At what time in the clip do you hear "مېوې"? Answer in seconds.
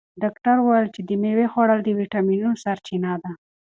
1.21-1.47